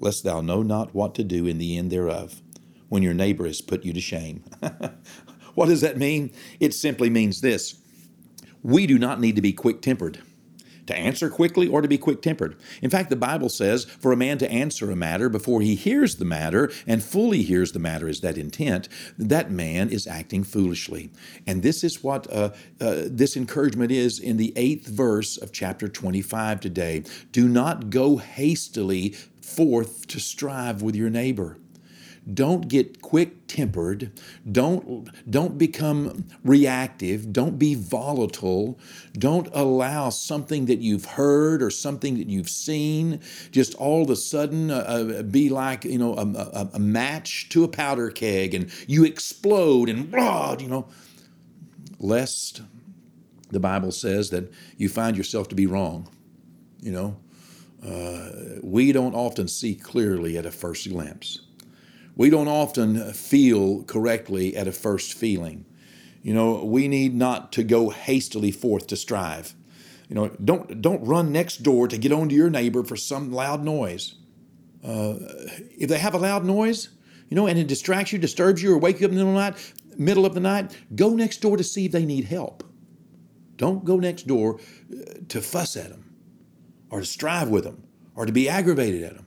Lest 0.00 0.24
thou 0.24 0.40
know 0.40 0.62
not 0.62 0.94
what 0.94 1.14
to 1.16 1.24
do 1.24 1.46
in 1.46 1.58
the 1.58 1.76
end 1.76 1.90
thereof, 1.90 2.42
when 2.88 3.02
your 3.02 3.14
neighbor 3.14 3.46
has 3.46 3.60
put 3.60 3.84
you 3.84 3.92
to 3.92 4.00
shame. 4.00 4.44
what 5.54 5.66
does 5.66 5.80
that 5.80 5.98
mean? 5.98 6.30
It 6.60 6.74
simply 6.74 7.10
means 7.10 7.40
this 7.40 7.80
we 8.62 8.86
do 8.86 8.98
not 8.98 9.20
need 9.20 9.36
to 9.36 9.42
be 9.42 9.52
quick 9.52 9.80
tempered. 9.82 10.20
To 10.88 10.96
answer 10.96 11.28
quickly 11.28 11.68
or 11.68 11.82
to 11.82 11.88
be 11.88 11.98
quick 11.98 12.22
tempered. 12.22 12.56
In 12.80 12.88
fact, 12.88 13.10
the 13.10 13.16
Bible 13.16 13.50
says 13.50 13.84
for 13.84 14.10
a 14.10 14.16
man 14.16 14.38
to 14.38 14.50
answer 14.50 14.90
a 14.90 14.96
matter 14.96 15.28
before 15.28 15.60
he 15.60 15.74
hears 15.74 16.16
the 16.16 16.24
matter 16.24 16.72
and 16.86 17.02
fully 17.02 17.42
hears 17.42 17.72
the 17.72 17.78
matter 17.78 18.08
is 18.08 18.22
that 18.22 18.38
intent, 18.38 18.88
that 19.18 19.50
man 19.50 19.90
is 19.90 20.06
acting 20.06 20.44
foolishly. 20.44 21.10
And 21.46 21.62
this 21.62 21.84
is 21.84 22.02
what 22.02 22.26
uh, 22.32 22.52
uh, 22.80 23.02
this 23.04 23.36
encouragement 23.36 23.92
is 23.92 24.18
in 24.18 24.38
the 24.38 24.54
eighth 24.56 24.86
verse 24.86 25.36
of 25.36 25.52
chapter 25.52 25.88
25 25.88 26.60
today. 26.60 27.04
Do 27.32 27.48
not 27.48 27.90
go 27.90 28.16
hastily 28.16 29.10
forth 29.42 30.06
to 30.08 30.18
strive 30.18 30.80
with 30.80 30.96
your 30.96 31.10
neighbor. 31.10 31.58
Don't 32.32 32.68
get 32.68 33.00
quick 33.00 33.46
tempered. 33.46 34.12
Don't, 34.50 35.08
don't 35.30 35.56
become 35.56 36.26
reactive. 36.44 37.32
Don't 37.32 37.58
be 37.58 37.74
volatile. 37.74 38.78
Don't 39.14 39.48
allow 39.52 40.10
something 40.10 40.66
that 40.66 40.80
you've 40.80 41.06
heard 41.06 41.62
or 41.62 41.70
something 41.70 42.18
that 42.18 42.28
you've 42.28 42.50
seen 42.50 43.20
just 43.50 43.74
all 43.76 44.02
of 44.02 44.10
a 44.10 44.16
sudden 44.16 44.70
uh, 44.70 44.74
uh 44.74 45.22
be 45.22 45.48
like, 45.48 45.84
you 45.84 45.98
know, 45.98 46.14
a, 46.14 46.26
a, 46.26 46.70
a 46.74 46.78
match 46.78 47.48
to 47.50 47.64
a 47.64 47.68
powder 47.68 48.10
keg 48.10 48.54
and 48.54 48.70
you 48.86 49.04
explode 49.04 49.88
and 49.88 50.10
blah, 50.10 50.56
you 50.58 50.68
know, 50.68 50.86
lest 51.98 52.62
the 53.50 53.60
Bible 53.60 53.92
says 53.92 54.30
that 54.30 54.52
you 54.76 54.88
find 54.88 55.16
yourself 55.16 55.48
to 55.48 55.54
be 55.54 55.66
wrong. 55.66 56.08
You 56.80 56.92
know, 56.92 57.16
uh, 57.84 58.60
we 58.62 58.92
don't 58.92 59.14
often 59.14 59.48
see 59.48 59.74
clearly 59.74 60.36
at 60.36 60.46
a 60.46 60.50
first 60.50 60.88
glimpse. 60.88 61.40
We 62.18 62.30
don't 62.30 62.48
often 62.48 63.12
feel 63.12 63.84
correctly 63.84 64.56
at 64.56 64.66
a 64.66 64.72
first 64.72 65.14
feeling. 65.14 65.64
You 66.20 66.34
know, 66.34 66.64
we 66.64 66.88
need 66.88 67.14
not 67.14 67.52
to 67.52 67.62
go 67.62 67.90
hastily 67.90 68.50
forth 68.50 68.88
to 68.88 68.96
strive. 68.96 69.54
You 70.08 70.16
know, 70.16 70.28
don't 70.44 70.82
don't 70.82 71.06
run 71.06 71.30
next 71.30 71.62
door 71.62 71.86
to 71.86 71.96
get 71.96 72.10
on 72.10 72.28
to 72.28 72.34
your 72.34 72.50
neighbor 72.50 72.82
for 72.82 72.96
some 72.96 73.30
loud 73.32 73.62
noise. 73.62 74.16
Uh, 74.84 75.14
if 75.78 75.88
they 75.88 75.98
have 75.98 76.14
a 76.14 76.18
loud 76.18 76.44
noise, 76.44 76.88
you 77.28 77.36
know, 77.36 77.46
and 77.46 77.56
it 77.56 77.68
distracts 77.68 78.12
you, 78.12 78.18
disturbs 78.18 78.62
you, 78.62 78.72
or 78.74 78.78
wake 78.78 79.00
you 79.00 79.06
up 79.06 79.12
in 79.12 79.18
the 79.18 79.24
middle 79.24 79.38
of 79.38 79.54
the 79.54 79.60
night, 79.60 79.74
middle 79.96 80.26
of 80.26 80.34
the 80.34 80.40
night, 80.40 80.76
go 80.96 81.10
next 81.10 81.40
door 81.40 81.56
to 81.56 81.64
see 81.64 81.86
if 81.86 81.92
they 81.92 82.04
need 82.04 82.24
help. 82.24 82.64
Don't 83.56 83.84
go 83.84 83.96
next 83.96 84.26
door 84.26 84.58
uh, 84.92 85.20
to 85.28 85.40
fuss 85.40 85.76
at 85.76 85.90
them 85.90 86.12
or 86.90 87.00
to 87.00 87.06
strive 87.06 87.48
with 87.48 87.62
them 87.62 87.84
or 88.16 88.26
to 88.26 88.32
be 88.32 88.48
aggravated 88.48 89.04
at 89.04 89.14
them. 89.14 89.26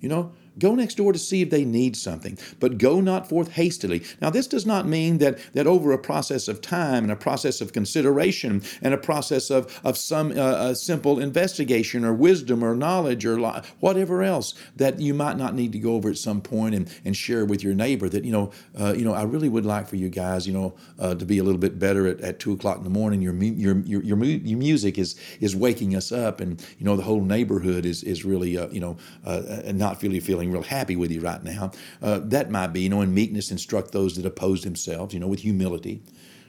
You 0.00 0.08
know, 0.08 0.32
Go 0.58 0.74
next 0.74 0.96
door 0.96 1.12
to 1.12 1.18
see 1.18 1.42
if 1.42 1.50
they 1.50 1.64
need 1.64 1.96
something, 1.96 2.38
but 2.60 2.78
go 2.78 3.00
not 3.00 3.28
forth 3.28 3.52
hastily. 3.52 4.02
Now, 4.20 4.30
this 4.30 4.46
does 4.46 4.66
not 4.66 4.86
mean 4.86 5.18
that, 5.18 5.38
that 5.54 5.66
over 5.66 5.92
a 5.92 5.98
process 5.98 6.48
of 6.48 6.60
time 6.60 7.04
and 7.04 7.12
a 7.12 7.16
process 7.16 7.60
of 7.60 7.72
consideration 7.72 8.62
and 8.82 8.92
a 8.92 8.98
process 8.98 9.50
of, 9.50 9.80
of 9.82 9.96
some 9.96 10.32
uh, 10.36 10.74
simple 10.74 11.18
investigation 11.18 12.04
or 12.04 12.12
wisdom 12.12 12.62
or 12.62 12.74
knowledge 12.74 13.24
or 13.24 13.38
whatever 13.80 14.22
else 14.22 14.54
that 14.76 15.00
you 15.00 15.14
might 15.14 15.36
not 15.36 15.54
need 15.54 15.72
to 15.72 15.78
go 15.78 15.94
over 15.94 16.10
at 16.10 16.18
some 16.18 16.40
point 16.40 16.74
and, 16.74 16.94
and 17.04 17.16
share 17.16 17.44
with 17.44 17.62
your 17.62 17.74
neighbor 17.74 18.08
that, 18.08 18.24
you 18.24 18.32
know, 18.32 18.52
uh, 18.78 18.92
you 18.92 19.04
know, 19.04 19.14
I 19.14 19.22
really 19.22 19.48
would 19.48 19.64
like 19.64 19.88
for 19.88 19.96
you 19.96 20.08
guys, 20.08 20.46
you 20.46 20.52
know, 20.52 20.74
uh, 20.98 21.14
to 21.14 21.24
be 21.24 21.38
a 21.38 21.44
little 21.44 21.60
bit 21.60 21.78
better 21.78 22.06
at, 22.06 22.20
at 22.20 22.38
two 22.38 22.52
o'clock 22.52 22.78
in 22.78 22.84
the 22.84 22.90
morning. 22.90 23.22
Your, 23.22 23.34
your, 23.34 23.78
your, 23.78 24.02
your, 24.02 24.18
your 24.24 24.58
music 24.58 24.98
is, 24.98 25.16
is 25.40 25.56
waking 25.56 25.96
us 25.96 26.12
up 26.12 26.40
and, 26.40 26.64
you 26.78 26.84
know, 26.84 26.96
the 26.96 27.02
whole 27.02 27.22
neighborhood 27.22 27.86
is, 27.86 28.02
is 28.02 28.24
really, 28.24 28.58
uh, 28.58 28.68
you 28.68 28.80
know, 28.80 28.96
uh, 29.24 29.62
uh, 29.66 29.72
not 29.72 30.02
really 30.02 30.20
feeling 30.20 30.41
feeling 30.42 30.52
real 30.52 30.62
happy 30.62 30.96
with 30.96 31.12
you 31.12 31.20
right 31.20 31.42
now. 31.44 31.70
Uh, 32.02 32.20
that 32.24 32.50
might 32.50 32.68
be, 32.68 32.80
you 32.80 32.88
know, 32.88 33.00
in 33.00 33.14
meekness 33.14 33.50
instruct 33.50 33.92
those 33.92 34.16
that 34.16 34.26
oppose 34.26 34.62
themselves, 34.62 35.14
you 35.14 35.20
know, 35.20 35.28
with 35.28 35.40
humility, 35.40 36.02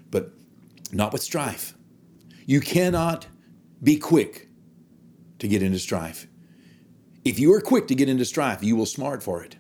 but 0.10 0.32
not 0.92 1.14
with 1.14 1.22
strife. 1.22 1.76
You 2.46 2.60
cannot 2.60 3.28
be 3.84 3.98
quick 3.98 4.48
to 5.40 5.48
get 5.48 5.62
into 5.62 5.78
strife. 5.78 6.28
If 7.24 7.38
you 7.38 7.54
are 7.54 7.62
quick 7.62 7.88
to 7.88 7.96
get 7.96 8.10
into 8.10 8.26
strife, 8.26 8.64
you 8.64 8.76
will 8.76 8.88
smart 8.88 9.22
for 9.22 9.44
it. 9.44 9.58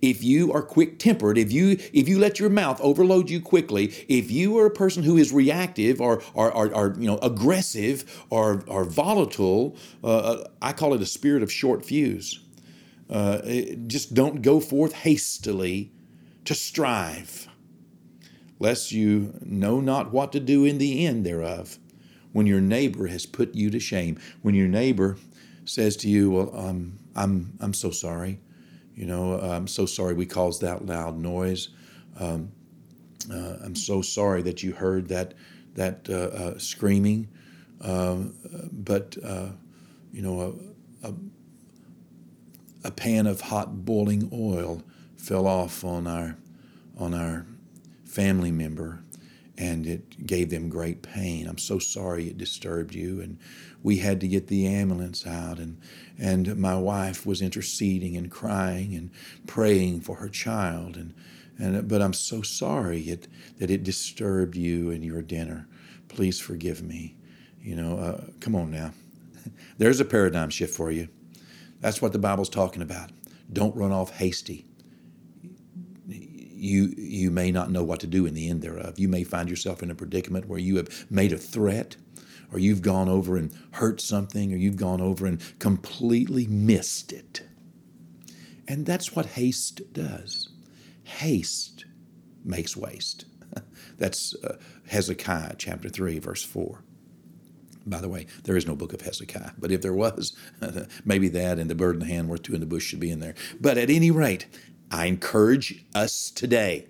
If 0.00 0.22
you 0.22 0.52
are 0.52 0.62
quick 0.62 0.98
tempered, 0.98 1.38
if 1.38 1.50
you 1.50 1.78
if 1.92 2.08
you 2.08 2.18
let 2.18 2.38
your 2.38 2.50
mouth 2.50 2.78
overload 2.82 3.30
you 3.30 3.40
quickly, 3.40 3.86
if 4.06 4.30
you 4.30 4.58
are 4.58 4.66
a 4.66 4.70
person 4.70 5.02
who 5.02 5.16
is 5.16 5.32
reactive 5.32 6.00
or 6.00 6.22
or, 6.34 6.52
or, 6.52 6.74
or 6.74 6.94
you 6.98 7.06
know 7.06 7.18
aggressive 7.18 8.04
or, 8.28 8.62
or 8.66 8.84
volatile, 8.84 9.76
uh, 10.02 10.44
I 10.60 10.72
call 10.72 10.92
it 10.92 11.00
a 11.00 11.06
spirit 11.06 11.42
of 11.42 11.50
short 11.50 11.84
fuse. 11.86 12.43
Uh, 13.08 13.40
just 13.86 14.14
don't 14.14 14.42
go 14.42 14.60
forth 14.60 14.92
hastily 14.92 15.92
to 16.44 16.54
strive, 16.54 17.48
lest 18.58 18.92
you 18.92 19.34
know 19.44 19.80
not 19.80 20.12
what 20.12 20.32
to 20.32 20.40
do 20.40 20.64
in 20.64 20.78
the 20.78 21.06
end 21.06 21.24
thereof. 21.24 21.78
When 22.32 22.46
your 22.46 22.60
neighbor 22.60 23.06
has 23.06 23.26
put 23.26 23.54
you 23.54 23.70
to 23.70 23.78
shame, 23.78 24.18
when 24.42 24.54
your 24.54 24.68
neighbor 24.68 25.18
says 25.64 25.96
to 25.98 26.08
you, 26.08 26.30
"Well, 26.30 26.56
um, 26.56 26.98
I'm 27.14 27.52
I'm 27.60 27.74
so 27.74 27.90
sorry," 27.90 28.40
you 28.94 29.06
know, 29.06 29.38
I'm 29.38 29.66
so 29.66 29.86
sorry 29.86 30.14
we 30.14 30.26
caused 30.26 30.62
that 30.62 30.86
loud 30.86 31.18
noise. 31.18 31.68
Um, 32.18 32.52
uh, 33.30 33.56
I'm 33.62 33.76
so 33.76 34.02
sorry 34.02 34.42
that 34.42 34.62
you 34.62 34.72
heard 34.72 35.08
that 35.08 35.34
that 35.74 36.08
uh, 36.08 36.36
uh 36.36 36.58
screaming, 36.58 37.28
um, 37.82 38.34
but 38.72 39.16
uh, 39.22 39.48
you 40.12 40.22
know, 40.22 40.58
a 42.84 42.90
pan 42.90 43.26
of 43.26 43.40
hot 43.42 43.84
boiling 43.84 44.28
oil 44.32 44.82
fell 45.16 45.46
off 45.46 45.84
on 45.84 46.06
our 46.06 46.36
on 46.98 47.14
our 47.14 47.46
family 48.04 48.52
member 48.52 49.00
and 49.56 49.86
it 49.86 50.26
gave 50.26 50.50
them 50.50 50.68
great 50.68 51.02
pain. 51.02 51.46
I'm 51.46 51.58
so 51.58 51.78
sorry 51.78 52.28
it 52.28 52.38
disturbed 52.38 52.94
you 52.94 53.20
and 53.20 53.38
we 53.82 53.98
had 53.98 54.20
to 54.20 54.28
get 54.28 54.48
the 54.48 54.66
ambulance 54.66 55.26
out 55.26 55.58
and 55.58 55.80
and 56.18 56.56
my 56.56 56.76
wife 56.76 57.24
was 57.26 57.40
interceding 57.42 58.16
and 58.16 58.30
crying 58.30 58.94
and 58.94 59.10
praying 59.46 60.02
for 60.02 60.16
her 60.16 60.28
child 60.28 60.96
and 60.96 61.14
and 61.58 61.88
but 61.88 62.02
I'm 62.02 62.12
so 62.12 62.42
sorry 62.42 63.00
it, 63.02 63.28
that 63.58 63.70
it 63.70 63.84
disturbed 63.84 64.56
you 64.56 64.90
and 64.90 65.04
your 65.04 65.22
dinner. 65.22 65.68
Please 66.08 66.40
forgive 66.40 66.82
me. 66.82 67.16
You 67.62 67.76
know, 67.76 67.98
uh, 67.98 68.24
come 68.40 68.54
on 68.54 68.70
now. 68.70 68.92
There's 69.78 70.00
a 70.00 70.04
paradigm 70.04 70.50
shift 70.50 70.74
for 70.74 70.90
you. 70.90 71.08
That's 71.84 72.00
what 72.00 72.14
the 72.14 72.18
Bible's 72.18 72.48
talking 72.48 72.80
about. 72.80 73.10
Don't 73.52 73.76
run 73.76 73.92
off 73.92 74.16
hasty. 74.16 74.64
You, 76.08 76.94
you 76.96 77.30
may 77.30 77.52
not 77.52 77.70
know 77.70 77.84
what 77.84 78.00
to 78.00 78.06
do 78.06 78.24
in 78.24 78.32
the 78.32 78.48
end 78.48 78.62
thereof. 78.62 78.98
You 78.98 79.06
may 79.06 79.22
find 79.22 79.50
yourself 79.50 79.82
in 79.82 79.90
a 79.90 79.94
predicament 79.94 80.48
where 80.48 80.58
you 80.58 80.78
have 80.78 81.04
made 81.10 81.30
a 81.30 81.36
threat, 81.36 81.96
or 82.50 82.58
you've 82.58 82.80
gone 82.80 83.10
over 83.10 83.36
and 83.36 83.52
hurt 83.72 84.00
something, 84.00 84.50
or 84.50 84.56
you've 84.56 84.78
gone 84.78 85.02
over 85.02 85.26
and 85.26 85.42
completely 85.58 86.46
missed 86.46 87.12
it. 87.12 87.42
And 88.66 88.86
that's 88.86 89.14
what 89.14 89.26
haste 89.26 89.82
does. 89.92 90.48
Haste 91.02 91.84
makes 92.42 92.78
waste. 92.78 93.26
That's 93.98 94.34
uh, 94.42 94.56
Hezekiah 94.88 95.56
chapter 95.58 95.90
3, 95.90 96.18
verse 96.18 96.42
4. 96.42 96.82
By 97.86 98.00
the 98.00 98.08
way, 98.08 98.26
there 98.44 98.56
is 98.56 98.66
no 98.66 98.74
book 98.74 98.92
of 98.92 99.02
Hezekiah, 99.02 99.52
but 99.58 99.70
if 99.70 99.82
there 99.82 99.92
was, 99.92 100.36
maybe 101.04 101.28
that 101.28 101.58
and 101.58 101.68
the 101.68 101.74
bird 101.74 101.96
in 101.96 102.00
the 102.00 102.06
hand 102.06 102.28
worth 102.28 102.42
two 102.42 102.54
in 102.54 102.60
the 102.60 102.66
bush 102.66 102.84
should 102.84 103.00
be 103.00 103.10
in 103.10 103.20
there. 103.20 103.34
But 103.60 103.78
at 103.78 103.90
any 103.90 104.10
rate, 104.10 104.46
I 104.90 105.06
encourage 105.06 105.84
us 105.94 106.30
today 106.30 106.86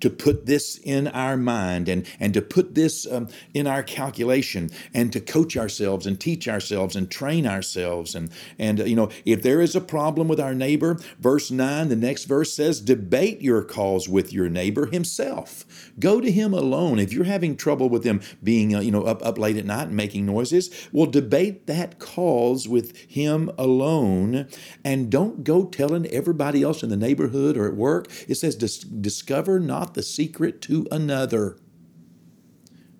to 0.00 0.10
put 0.10 0.46
this 0.46 0.78
in 0.78 1.08
our 1.08 1.36
mind 1.36 1.88
and, 1.88 2.06
and 2.20 2.34
to 2.34 2.42
put 2.42 2.74
this 2.74 3.10
um, 3.10 3.28
in 3.54 3.66
our 3.66 3.82
calculation 3.82 4.70
and 4.94 5.12
to 5.12 5.20
coach 5.20 5.56
ourselves 5.56 6.06
and 6.06 6.20
teach 6.20 6.48
ourselves 6.48 6.96
and 6.96 7.10
train 7.10 7.46
ourselves. 7.46 8.14
And, 8.14 8.30
and 8.58 8.80
uh, 8.80 8.84
you 8.84 8.96
know, 8.96 9.10
if 9.24 9.42
there 9.42 9.60
is 9.60 9.74
a 9.74 9.80
problem 9.80 10.28
with 10.28 10.40
our 10.40 10.54
neighbor, 10.54 10.98
verse 11.18 11.50
9, 11.50 11.88
the 11.88 11.96
next 11.96 12.24
verse 12.24 12.52
says, 12.52 12.80
debate 12.80 13.40
your 13.40 13.62
cause 13.62 14.08
with 14.08 14.32
your 14.32 14.48
neighbor 14.48 14.86
himself. 14.86 15.64
Go 15.98 16.20
to 16.20 16.30
him 16.30 16.52
alone. 16.52 16.98
If 16.98 17.12
you're 17.12 17.24
having 17.24 17.56
trouble 17.56 17.88
with 17.88 18.04
him 18.04 18.20
being, 18.42 18.74
uh, 18.74 18.80
you 18.80 18.90
know, 18.90 19.02
up, 19.02 19.24
up 19.24 19.38
late 19.38 19.56
at 19.56 19.64
night 19.64 19.88
and 19.88 19.96
making 19.96 20.26
noises, 20.26 20.88
well, 20.92 21.06
debate 21.06 21.66
that 21.66 21.98
cause 21.98 22.68
with 22.68 22.96
him 22.96 23.50
alone 23.58 24.48
and 24.84 25.10
don't 25.10 25.44
go 25.44 25.64
telling 25.64 26.06
everybody 26.06 26.62
else 26.62 26.82
in 26.82 26.90
the 26.90 26.96
neighborhood 26.96 27.56
or 27.56 27.66
at 27.66 27.74
work. 27.74 28.08
It 28.28 28.36
says, 28.36 28.56
discover 28.56 29.58
not 29.58 29.85
the 29.94 30.02
secret 30.02 30.60
to 30.62 30.86
another. 30.90 31.58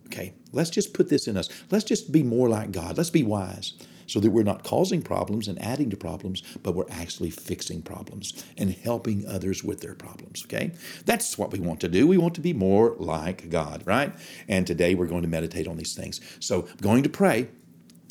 Okay, 0.06 0.34
let's 0.52 0.70
just 0.70 0.94
put 0.94 1.08
this 1.08 1.26
in 1.26 1.36
us. 1.36 1.48
Let's 1.70 1.84
just 1.84 2.12
be 2.12 2.22
more 2.22 2.48
like 2.48 2.72
God. 2.72 2.96
Let's 2.96 3.10
be 3.10 3.22
wise 3.22 3.74
so 4.06 4.20
that 4.20 4.30
we're 4.30 4.44
not 4.44 4.64
causing 4.64 5.02
problems 5.02 5.48
and 5.48 5.60
adding 5.60 5.90
to 5.90 5.96
problems, 5.96 6.42
but 6.62 6.74
we're 6.74 6.88
actually 6.90 7.30
fixing 7.30 7.82
problems 7.82 8.44
and 8.56 8.72
helping 8.72 9.26
others 9.26 9.62
with 9.64 9.80
their 9.80 9.94
problems. 9.94 10.44
Okay? 10.44 10.72
That's 11.04 11.36
what 11.36 11.52
we 11.52 11.58
want 11.58 11.80
to 11.80 11.88
do. 11.88 12.06
We 12.06 12.18
want 12.18 12.34
to 12.36 12.40
be 12.40 12.52
more 12.52 12.94
like 12.98 13.50
God, 13.50 13.82
right? 13.84 14.14
And 14.48 14.66
today 14.66 14.94
we're 14.94 15.06
going 15.06 15.22
to 15.22 15.28
meditate 15.28 15.66
on 15.66 15.76
these 15.76 15.94
things. 15.94 16.20
So 16.40 16.68
I'm 16.70 16.76
going 16.78 17.02
to 17.02 17.08
pray. 17.08 17.48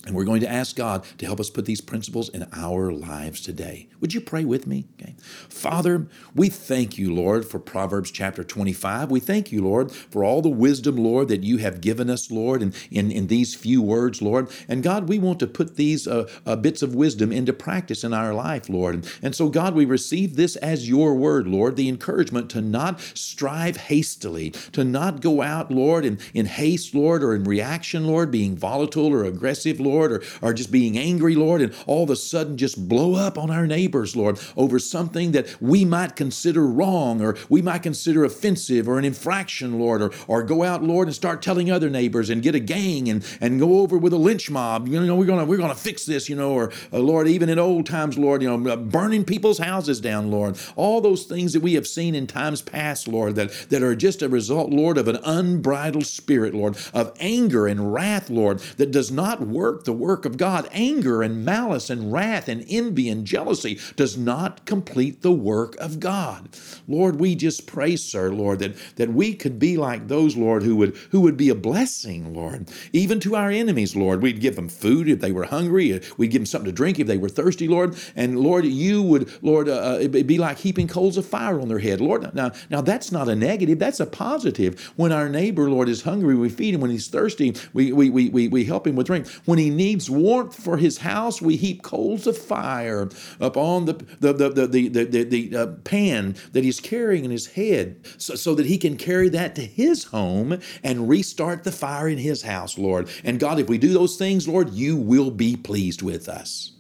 And 0.06 0.16
we're 0.16 0.24
going 0.24 0.42
to 0.42 0.50
ask 0.50 0.76
God 0.76 1.04
to 1.18 1.26
help 1.26 1.40
us 1.40 1.50
put 1.50 1.66
these 1.66 1.82
principles 1.82 2.30
in 2.30 2.48
our 2.54 2.92
lives 2.92 3.42
today. 3.42 3.88
Would 4.02 4.14
you 4.14 4.22
pray 4.22 4.46
with 4.46 4.68
me? 4.68 4.86
Okay. 5.02 5.16
Father, 5.50 6.08
we 6.36 6.48
thank 6.48 6.98
you, 7.00 7.14
Lord, 7.14 7.44
for 7.44 7.58
Proverbs 7.58 8.12
chapter 8.12 8.44
25. 8.44 9.10
We 9.10 9.20
thank 9.20 9.52
you, 9.52 9.64
Lord, 9.64 9.92
for 9.92 10.24
all 10.24 10.44
the 10.44 10.50
wisdom, 10.50 10.98
Lord, 10.98 11.28
that 11.30 11.42
you 11.42 11.58
have 11.58 11.82
given 11.82 12.12
us, 12.12 12.30
Lord, 12.30 12.62
in, 12.62 12.74
in, 12.92 13.12
in 13.12 13.28
these 13.28 13.56
few 13.56 13.82
words, 13.82 14.22
Lord. 14.22 14.52
And 14.68 14.84
God, 14.84 15.10
we 15.10 15.18
want 15.18 15.40
to 15.40 15.48
put 15.48 15.76
these 15.76 16.08
uh, 16.08 16.30
uh, 16.46 16.56
bits 16.56 16.84
of 16.84 16.94
wisdom 16.94 17.32
into 17.32 17.52
practice 17.52 18.04
in 18.04 18.14
our 18.14 18.34
life, 18.34 18.70
Lord. 18.70 18.96
And, 18.96 19.12
and 19.24 19.36
so, 19.36 19.50
God, 19.50 19.74
we 19.74 19.86
receive 19.86 20.36
this 20.36 20.56
as 20.58 20.88
your 20.88 21.16
word, 21.16 21.48
Lord, 21.48 21.78
the 21.78 21.90
encouragement 21.90 22.52
to 22.52 22.62
not 22.62 23.00
strive 23.16 23.78
hastily, 23.78 24.52
to 24.74 24.84
not 24.84 25.22
go 25.22 25.42
out, 25.42 25.72
Lord, 25.72 26.06
in, 26.06 26.20
in 26.36 26.46
haste, 26.46 26.94
Lord, 26.94 27.24
or 27.24 27.34
in 27.34 27.44
reaction, 27.44 28.06
Lord, 28.06 28.30
being 28.30 28.56
volatile 28.56 29.08
or 29.08 29.24
aggressive, 29.24 29.80
Lord 29.80 29.95
Lord, 29.96 30.12
or, 30.12 30.24
or 30.42 30.54
just 30.54 30.72
being 30.72 30.98
angry, 30.98 31.36
Lord, 31.36 31.62
and 31.62 31.74
all 31.88 32.04
of 32.04 32.10
a 32.10 32.16
sudden 32.16 32.58
just 32.58 32.88
blow 32.90 33.16
up 33.16 33.38
on 33.38 33.50
our 33.50 33.66
neighbors, 33.66 34.16
Lord, 34.16 34.40
over 34.58 34.78
something 34.80 35.32
that 35.32 35.62
we 35.62 35.86
might 35.86 36.16
consider 36.16 36.66
wrong 36.66 37.22
or 37.22 37.38
we 37.50 37.62
might 37.62 37.84
consider 37.84 38.26
offensive 38.26 38.88
or 38.88 39.00
an 39.00 39.06
infraction, 39.06 39.80
Lord, 39.80 40.02
or, 40.02 40.12
or 40.28 40.44
go 40.44 40.64
out, 40.64 40.84
Lord, 40.84 41.08
and 41.08 41.16
start 41.16 41.42
telling 41.42 41.72
other 41.72 41.90
neighbors 41.90 42.30
and 42.30 42.42
get 42.42 42.56
a 42.56 42.60
gang 42.60 43.10
and, 43.10 43.26
and 43.40 43.60
go 43.60 43.80
over 43.80 43.98
with 43.98 44.14
a 44.14 44.18
lynch 44.18 44.50
mob. 44.50 44.88
You 44.88 45.00
know, 45.06 45.16
we're 45.16 45.26
gonna 45.26 45.46
we're 45.46 45.58
gonna 45.58 45.76
fix 45.76 46.06
this, 46.06 46.28
you 46.30 46.36
know, 46.36 46.52
or 46.52 46.72
uh, 46.92 47.00
Lord, 47.00 47.28
even 47.28 47.50
in 47.50 47.60
old 47.60 47.86
times, 47.86 48.18
Lord, 48.18 48.42
you 48.42 48.58
know, 48.58 48.78
burning 48.78 49.24
people's 49.24 49.60
houses 49.60 50.02
down, 50.02 50.30
Lord. 50.30 50.58
All 50.76 51.02
those 51.02 51.24
things 51.24 51.54
that 51.54 51.62
we 51.62 51.74
have 51.76 51.88
seen 51.88 52.16
in 52.16 52.28
times 52.28 52.62
past, 52.62 53.08
Lord, 53.08 53.36
that, 53.36 53.52
that 53.70 53.82
are 53.82 53.96
just 53.96 54.22
a 54.22 54.30
result, 54.30 54.72
Lord, 54.72 54.98
of 54.98 55.08
an 55.08 55.18
unbridled 55.24 56.06
spirit, 56.06 56.54
Lord, 56.54 56.78
of 56.94 57.16
anger 57.20 57.68
and 57.68 57.94
wrath, 57.94 58.30
Lord, 58.30 58.60
that 58.78 58.92
does 58.92 59.12
not 59.12 59.42
work 59.42 59.85
the 59.86 59.94
work 59.94 60.26
of 60.26 60.38
God. 60.38 60.68
Anger 60.72 61.22
and 61.22 61.46
malice 61.46 61.90
and 61.90 62.12
wrath 62.12 62.48
and 62.48 62.66
envy 62.68 63.10
and 63.10 63.26
jealousy 63.26 63.80
does 63.96 64.18
not 64.18 64.66
complete 64.66 65.22
the 65.22 65.32
work 65.32 65.76
of 65.78 66.00
God. 66.00 66.50
Lord, 66.88 67.20
we 67.20 67.36
just 67.36 67.68
pray, 67.68 67.96
sir, 67.96 68.32
Lord, 68.32 68.60
that, 68.60 68.76
that 68.98 69.14
we 69.14 69.34
could 69.34 69.60
be 69.60 69.78
like 69.78 70.08
those, 70.08 70.36
Lord, 70.36 70.64
who 70.64 70.76
would 70.76 70.96
who 71.12 71.22
would 71.22 71.38
be 71.38 71.50
a 71.50 71.56
blessing, 71.56 72.34
Lord, 72.34 72.70
even 72.94 73.20
to 73.22 73.36
our 73.36 73.50
enemies, 73.50 73.96
Lord. 73.96 74.22
We'd 74.22 74.42
give 74.42 74.56
them 74.56 74.70
food 74.70 75.08
if 75.08 75.20
they 75.22 75.32
were 75.32 75.46
hungry. 75.46 76.02
We'd 76.18 76.32
give 76.32 76.42
them 76.42 76.46
something 76.46 76.70
to 76.70 76.76
drink 76.76 77.00
if 77.00 77.08
they 77.08 77.18
were 77.18 77.30
thirsty, 77.30 77.68
Lord. 77.68 77.96
And 78.16 78.40
Lord, 78.40 78.66
you 78.66 79.02
would, 79.02 79.32
Lord, 79.44 79.70
uh, 79.70 80.00
uh 80.04 80.08
be 80.08 80.38
like 80.38 80.58
heaping 80.60 80.88
coals 80.88 81.18
of 81.18 81.26
fire 81.26 81.60
on 81.60 81.68
their 81.68 81.80
head, 81.80 82.02
Lord. 82.02 82.34
Now, 82.34 82.52
now 82.70 82.82
that's 82.82 83.12
not 83.12 83.30
a 83.30 83.36
negative. 83.36 83.80
That's 83.80 84.00
a 84.00 84.06
positive. 84.06 84.80
When 84.96 85.12
our 85.12 85.30
neighbor, 85.30 85.70
Lord, 85.70 85.90
is 85.90 86.02
hungry, 86.02 86.36
we 86.36 86.50
feed 86.50 86.74
him. 86.74 86.82
When 86.82 86.92
he's 86.92 87.08
thirsty, 87.08 87.56
we 87.74 87.92
we 87.92 88.10
we 88.10 88.30
we, 88.30 88.48
we 88.48 88.66
help 88.66 88.88
him 88.88 88.96
with 88.96 89.08
drink. 89.08 89.28
When 89.46 89.60
he 89.60 89.65
needs 89.70 90.10
warmth 90.10 90.56
for 90.56 90.78
his 90.78 91.00
house, 91.00 91.42
we 91.42 91.56
heap 91.56 91.84
coals 91.84 92.28
of 92.28 92.38
fire 92.38 93.10
upon 93.40 93.86
the 93.86 93.94
the 94.20 94.34
the 94.34 94.50
the 94.50 94.68
the, 94.68 94.88
the, 94.90 95.04
the, 95.06 95.24
the 95.24 95.58
uh, 95.58 95.68
pan 95.84 96.36
that 96.52 96.64
he's 96.64 96.80
carrying 96.80 97.26
in 97.26 97.32
his 97.32 97.48
head, 97.48 98.06
so, 98.18 98.36
so 98.36 98.56
that 98.56 98.66
he 98.66 98.78
can 98.78 98.98
carry 98.98 99.30
that 99.30 99.56
to 99.56 99.62
his 99.62 100.06
home 100.06 100.60
and 100.84 101.10
restart 101.10 101.64
the 101.64 101.72
fire 101.72 102.08
in 102.08 102.18
his 102.18 102.44
house, 102.44 102.78
Lord. 102.78 103.10
And 103.24 103.40
God, 103.40 103.60
if 103.60 103.70
we 103.70 103.78
do 103.78 103.94
those 103.94 104.18
things, 104.18 104.48
Lord, 104.48 104.70
you 104.72 104.96
will 104.96 105.32
be 105.32 105.56
pleased 105.56 106.02
with 106.02 106.30
us. 106.30 106.72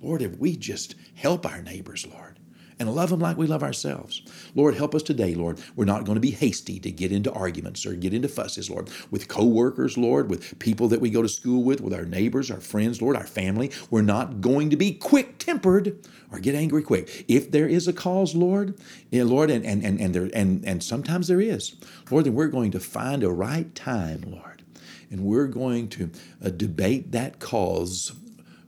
Lord, 0.00 0.22
if 0.22 0.36
we 0.38 0.56
just 0.56 0.96
help 1.14 1.46
our 1.46 1.62
neighbors, 1.62 2.06
Lord, 2.06 2.31
and 2.78 2.94
love 2.94 3.10
them 3.10 3.20
like 3.20 3.36
we 3.36 3.46
love 3.46 3.62
ourselves. 3.62 4.22
Lord, 4.54 4.74
help 4.74 4.94
us 4.94 5.02
today, 5.02 5.34
Lord. 5.34 5.60
We're 5.76 5.84
not 5.84 6.04
going 6.04 6.16
to 6.16 6.20
be 6.20 6.30
hasty 6.30 6.78
to 6.80 6.90
get 6.90 7.12
into 7.12 7.32
arguments 7.32 7.86
or 7.86 7.94
get 7.94 8.14
into 8.14 8.28
fusses, 8.28 8.70
Lord, 8.70 8.90
with 9.10 9.28
co-workers, 9.28 9.96
Lord, 9.96 10.30
with 10.30 10.58
people 10.58 10.88
that 10.88 11.00
we 11.00 11.10
go 11.10 11.22
to 11.22 11.28
school 11.28 11.62
with, 11.62 11.80
with 11.80 11.94
our 11.94 12.04
neighbors, 12.04 12.50
our 12.50 12.60
friends, 12.60 13.00
Lord, 13.00 13.16
our 13.16 13.26
family. 13.26 13.70
We're 13.90 14.02
not 14.02 14.40
going 14.40 14.70
to 14.70 14.76
be 14.76 14.92
quick-tempered 14.92 15.98
or 16.30 16.38
get 16.38 16.54
angry 16.54 16.82
quick. 16.82 17.24
If 17.28 17.50
there 17.50 17.68
is 17.68 17.86
a 17.86 17.92
cause, 17.92 18.34
Lord, 18.34 18.78
yeah, 19.10 19.24
Lord, 19.24 19.50
and 19.50 19.64
and 19.64 19.84
and 19.84 20.00
and 20.00 20.14
there 20.14 20.30
and 20.32 20.64
and 20.64 20.82
sometimes 20.82 21.28
there 21.28 21.40
is, 21.40 21.76
Lord, 22.10 22.24
then 22.24 22.34
we're 22.34 22.48
going 22.48 22.70
to 22.72 22.80
find 22.80 23.22
a 23.22 23.30
right 23.30 23.72
time, 23.74 24.22
Lord, 24.26 24.62
and 25.10 25.24
we're 25.24 25.46
going 25.46 25.88
to 25.90 26.10
uh, 26.44 26.48
debate 26.48 27.12
that 27.12 27.38
cause 27.38 28.12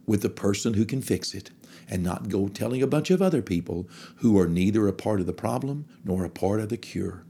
with 0.07 0.21
the 0.21 0.29
person 0.29 0.75
who 0.75 0.85
can 0.85 1.01
fix 1.01 1.35
it 1.35 1.51
and 1.89 2.03
not 2.03 2.29
go 2.29 2.49
telling 2.49 2.83
a 2.83 2.87
bunch 2.87 3.11
of 3.11 3.23
other 3.23 3.43
people 3.43 3.89
who 4.17 4.39
are 4.39 4.49
neither 4.49 4.87
a 4.89 4.93
part 4.93 5.21
of 5.21 5.27
the 5.27 5.33
problem 5.33 5.87
nor 6.05 6.25
a 6.25 6.31
part 6.31 6.61
of 6.61 6.69
the 6.69 6.77
cure. 6.77 7.25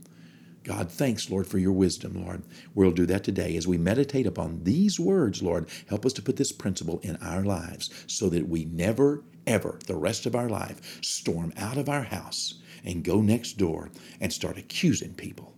God, 0.64 0.90
thanks, 0.90 1.30
Lord, 1.30 1.46
for 1.46 1.58
your 1.58 1.72
wisdom, 1.72 2.24
Lord. 2.24 2.42
We'll 2.74 2.90
do 2.90 3.04
that 3.06 3.22
today 3.22 3.54
as 3.56 3.68
we 3.68 3.76
meditate 3.76 4.26
upon 4.26 4.64
these 4.64 4.98
words, 4.98 5.42
Lord. 5.42 5.68
Help 5.88 6.06
us 6.06 6.14
to 6.14 6.22
put 6.22 6.36
this 6.36 6.52
principle 6.52 7.00
in 7.02 7.16
our 7.16 7.44
lives 7.44 7.90
so 8.06 8.30
that 8.30 8.48
we 8.48 8.64
never, 8.64 9.22
ever, 9.46 9.78
the 9.86 9.96
rest 9.96 10.24
of 10.24 10.34
our 10.34 10.48
life, 10.48 11.02
storm 11.02 11.52
out 11.58 11.76
of 11.76 11.90
our 11.90 12.04
house 12.04 12.54
and 12.82 13.04
go 13.04 13.20
next 13.20 13.58
door 13.58 13.90
and 14.20 14.32
start 14.32 14.56
accusing 14.56 15.14
people 15.14 15.54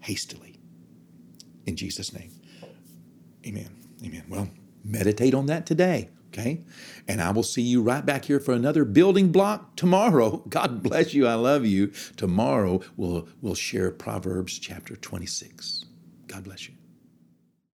hastily. 0.00 0.58
In 1.66 1.76
Jesus' 1.76 2.12
name. 2.12 2.32
Amen. 3.46 3.70
Amen. 4.04 4.24
Well, 4.28 4.50
meditate 4.84 5.34
on 5.34 5.46
that 5.46 5.64
today. 5.64 6.10
Okay? 6.38 6.62
And 7.06 7.20
I 7.20 7.30
will 7.30 7.42
see 7.42 7.62
you 7.62 7.82
right 7.82 8.04
back 8.04 8.26
here 8.26 8.38
for 8.38 8.52
another 8.52 8.84
building 8.84 9.32
block 9.32 9.76
tomorrow. 9.76 10.42
God 10.48 10.82
bless 10.82 11.14
you. 11.14 11.26
I 11.26 11.34
love 11.34 11.64
you. 11.64 11.88
Tomorrow 12.16 12.80
we'll, 12.96 13.28
we'll 13.42 13.54
share 13.54 13.90
Proverbs 13.90 14.58
chapter 14.58 14.94
26. 14.94 15.84
God 16.28 16.44
bless 16.44 16.68
you. 16.68 16.77